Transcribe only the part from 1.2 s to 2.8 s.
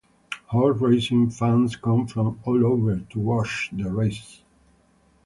fans come from all